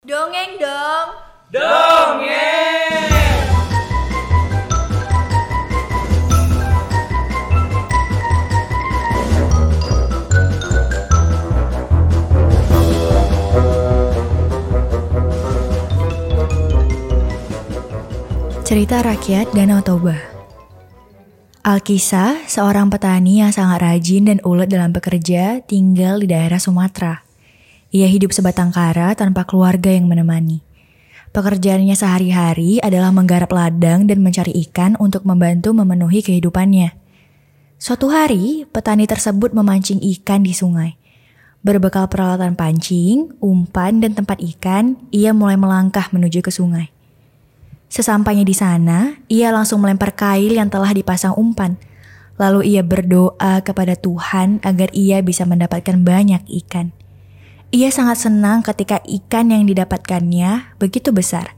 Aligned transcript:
Dongeng 0.00 0.56
dong. 0.56 1.08
Dongeng. 1.52 3.04
Cerita 18.64 19.04
Rakyat 19.04 19.52
Danau 19.52 19.84
Toba 19.84 20.16
Alkisah, 21.60 22.48
seorang 22.48 22.88
petani 22.88 23.44
yang 23.44 23.52
sangat 23.52 23.84
rajin 23.84 24.32
dan 24.32 24.40
ulet 24.48 24.72
dalam 24.72 24.96
bekerja, 24.96 25.60
tinggal 25.68 26.24
di 26.24 26.32
daerah 26.32 26.56
Sumatera. 26.56 27.29
Ia 27.90 28.06
hidup 28.06 28.30
sebatang 28.30 28.70
kara 28.70 29.18
tanpa 29.18 29.42
keluarga 29.42 29.90
yang 29.90 30.06
menemani. 30.06 30.62
Pekerjaannya 31.34 31.98
sehari-hari 31.98 32.78
adalah 32.78 33.10
menggarap 33.10 33.50
ladang 33.50 34.06
dan 34.06 34.22
mencari 34.22 34.54
ikan 34.66 34.94
untuk 35.02 35.26
membantu 35.26 35.74
memenuhi 35.74 36.22
kehidupannya. 36.22 36.94
Suatu 37.82 38.14
hari, 38.14 38.62
petani 38.70 39.10
tersebut 39.10 39.50
memancing 39.50 39.98
ikan 40.18 40.46
di 40.46 40.54
sungai. 40.54 40.94
Berbekal 41.66 42.06
peralatan 42.06 42.54
pancing, 42.54 43.34
umpan, 43.42 43.98
dan 43.98 44.14
tempat 44.14 44.38
ikan, 44.38 44.94
ia 45.10 45.34
mulai 45.34 45.58
melangkah 45.58 46.06
menuju 46.14 46.46
ke 46.46 46.54
sungai. 46.54 46.94
Sesampainya 47.90 48.46
di 48.46 48.54
sana, 48.54 49.18
ia 49.26 49.50
langsung 49.50 49.82
melempar 49.82 50.14
kail 50.14 50.54
yang 50.54 50.70
telah 50.70 50.94
dipasang 50.94 51.34
umpan. 51.34 51.74
Lalu 52.38 52.70
ia 52.70 52.86
berdoa 52.86 53.66
kepada 53.66 53.98
Tuhan 53.98 54.62
agar 54.62 54.94
ia 54.94 55.18
bisa 55.26 55.42
mendapatkan 55.42 55.98
banyak 55.98 56.46
ikan. 56.62 56.94
Ia 57.70 57.86
sangat 57.94 58.26
senang 58.26 58.66
ketika 58.66 58.98
ikan 59.06 59.54
yang 59.54 59.62
didapatkannya 59.62 60.74
begitu 60.82 61.14
besar. 61.14 61.54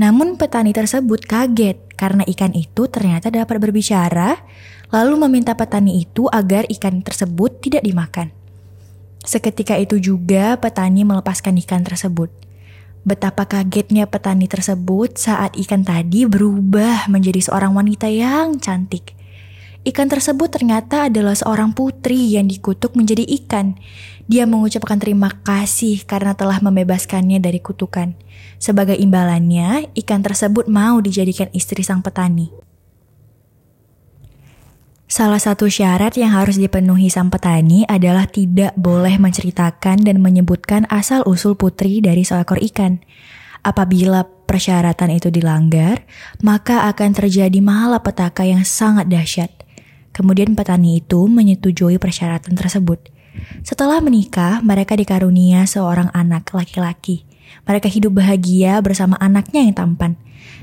Namun 0.00 0.40
petani 0.40 0.72
tersebut 0.72 1.28
kaget 1.28 1.76
karena 1.92 2.24
ikan 2.24 2.56
itu 2.56 2.88
ternyata 2.88 3.28
dapat 3.28 3.60
berbicara, 3.60 4.40
lalu 4.88 5.28
meminta 5.28 5.52
petani 5.52 6.00
itu 6.00 6.24
agar 6.32 6.64
ikan 6.72 7.04
tersebut 7.04 7.60
tidak 7.60 7.84
dimakan. 7.84 8.32
Seketika 9.28 9.76
itu 9.76 10.00
juga 10.00 10.56
petani 10.56 11.04
melepaskan 11.04 11.60
ikan 11.60 11.84
tersebut. 11.84 12.32
Betapa 13.04 13.44
kagetnya 13.44 14.08
petani 14.08 14.48
tersebut 14.48 15.20
saat 15.20 15.52
ikan 15.60 15.84
tadi 15.84 16.24
berubah 16.24 17.12
menjadi 17.12 17.44
seorang 17.44 17.76
wanita 17.76 18.08
yang 18.08 18.56
cantik. 18.56 19.12
Ikan 19.82 20.06
tersebut 20.06 20.46
ternyata 20.46 21.10
adalah 21.10 21.34
seorang 21.34 21.74
putri 21.74 22.38
yang 22.38 22.46
dikutuk 22.46 22.94
menjadi 22.94 23.26
ikan. 23.42 23.74
Dia 24.30 24.46
mengucapkan 24.46 25.02
terima 25.02 25.34
kasih 25.42 26.06
karena 26.06 26.38
telah 26.38 26.62
membebaskannya 26.62 27.42
dari 27.42 27.58
kutukan. 27.58 28.14
Sebagai 28.62 28.94
imbalannya, 28.94 29.90
ikan 29.98 30.22
tersebut 30.22 30.70
mau 30.70 31.02
dijadikan 31.02 31.50
istri 31.50 31.82
sang 31.82 31.98
petani. 31.98 32.54
Salah 35.10 35.42
satu 35.42 35.66
syarat 35.66 36.14
yang 36.14 36.30
harus 36.32 36.56
dipenuhi 36.56 37.10
sang 37.10 37.28
petani 37.28 37.82
adalah 37.84 38.30
tidak 38.30 38.72
boleh 38.78 39.18
menceritakan 39.18 40.06
dan 40.06 40.22
menyebutkan 40.22 40.86
asal-usul 40.88 41.58
putri 41.58 41.98
dari 41.98 42.22
seekor 42.22 42.62
ikan. 42.70 43.02
Apabila 43.66 44.24
persyaratan 44.24 45.10
itu 45.12 45.28
dilanggar, 45.28 46.06
maka 46.40 46.86
akan 46.88 47.12
terjadi 47.12 47.60
malapetaka 47.60 48.46
yang 48.46 48.64
sangat 48.64 49.10
dahsyat. 49.10 49.61
Kemudian 50.12 50.52
petani 50.52 51.00
itu 51.00 51.24
menyetujui 51.24 51.96
persyaratan 51.96 52.52
tersebut. 52.52 53.08
Setelah 53.64 54.04
menikah, 54.04 54.60
mereka 54.60 54.92
dikarunia 54.92 55.64
seorang 55.64 56.12
anak 56.12 56.52
laki-laki. 56.52 57.24
Mereka 57.64 57.88
hidup 57.88 58.20
bahagia 58.20 58.80
bersama 58.84 59.16
anaknya 59.20 59.64
yang 59.64 59.76
tampan. 59.76 60.20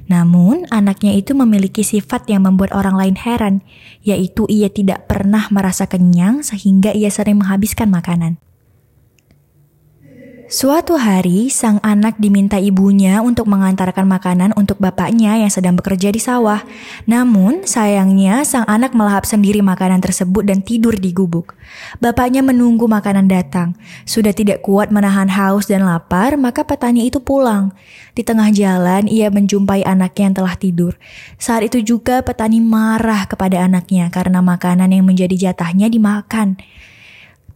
Namun, 0.09 0.65
anaknya 0.73 1.13
itu 1.13 1.37
memiliki 1.37 1.85
sifat 1.85 2.25
yang 2.29 2.45
membuat 2.45 2.73
orang 2.73 2.97
lain 2.97 3.15
heran, 3.17 3.61
yaitu 4.01 4.49
ia 4.49 4.69
tidak 4.69 5.05
pernah 5.05 5.49
merasa 5.53 5.85
kenyang 5.85 6.41
sehingga 6.41 6.93
ia 6.93 7.13
sering 7.13 7.41
menghabiskan 7.41 7.93
makanan. 7.93 8.41
Suatu 10.49 10.97
hari, 10.97 11.53
sang 11.53 11.77
anak 11.85 12.17
diminta 12.17 12.57
ibunya 12.57 13.21
untuk 13.21 13.45
mengantarkan 13.45 14.01
makanan 14.09 14.49
untuk 14.57 14.81
bapaknya 14.81 15.37
yang 15.37 15.53
sedang 15.53 15.77
bekerja 15.77 16.09
di 16.09 16.17
sawah. 16.17 16.65
Namun, 17.05 17.69
sayangnya 17.69 18.41
sang 18.49 18.65
anak 18.65 18.97
melahap 18.97 19.29
sendiri 19.29 19.61
makanan 19.61 20.01
tersebut 20.01 20.41
dan 20.41 20.65
tidur 20.65 20.97
di 20.97 21.13
gubuk. 21.13 21.53
Bapaknya 22.01 22.41
menunggu 22.41 22.89
makanan 22.89 23.29
datang. 23.29 23.77
Sudah 24.09 24.33
tidak 24.33 24.65
kuat 24.65 24.89
menahan 24.89 25.29
haus 25.29 25.69
dan 25.69 25.85
lapar, 25.85 26.33
maka 26.33 26.65
petani 26.65 27.05
itu 27.05 27.21
pulang. 27.21 27.69
Di 28.17 28.25
tengah 28.25 28.49
jalan, 28.49 29.05
ia 29.05 29.29
menjumpai 29.29 29.85
anaknya 29.85 30.33
yang 30.33 30.37
telah 30.41 30.57
tidur. 30.57 30.97
Saat 31.37 31.69
itu 31.69 31.85
juga 31.85 32.25
petani 32.25 32.57
marah 32.57 33.29
kepada 33.29 33.69
anaknya 33.69 34.09
karena 34.09 34.41
makanan 34.41 34.89
yang 34.97 35.05
menjadi 35.05 35.53
jatahnya 35.53 35.93
dimakan. 35.93 36.57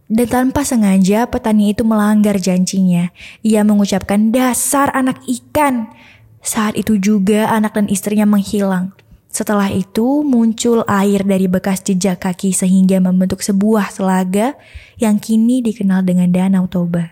Dan 0.04 0.28
tanpa 0.28 0.62
sengaja 0.62 1.24
petani 1.24 1.72
itu 1.72 1.80
melanggar 1.82 2.36
janjinya. 2.36 3.08
Ia 3.40 3.64
mengucapkan 3.64 4.30
dasar 4.30 4.92
anak 4.92 5.24
ikan. 5.24 5.88
Saat 6.44 6.76
itu 6.76 7.00
juga 7.00 7.48
anak 7.48 7.76
dan 7.76 7.88
istrinya 7.88 8.28
menghilang. 8.28 8.92
Setelah 9.34 9.66
itu 9.74 10.22
muncul 10.22 10.86
air 10.86 11.26
dari 11.26 11.50
bekas 11.50 11.82
jejak 11.82 12.22
kaki 12.22 12.54
sehingga 12.54 13.02
membentuk 13.02 13.42
sebuah 13.42 13.90
telaga 13.90 14.54
yang 15.02 15.18
kini 15.18 15.58
dikenal 15.58 16.06
dengan 16.06 16.30
Danau 16.30 16.70
Toba. 16.70 17.10